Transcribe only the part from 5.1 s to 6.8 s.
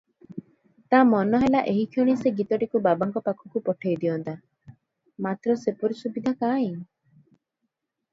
ମାତ୍ର ସେପରି ସୁବିଧା କାଇଁ?